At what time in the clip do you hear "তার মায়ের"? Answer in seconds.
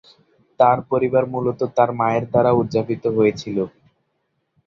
1.77-2.23